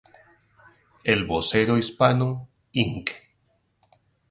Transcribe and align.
El 1.03 1.27
Vocero 1.27 1.77
Hispano, 1.77 2.49
Inc. 2.71 3.11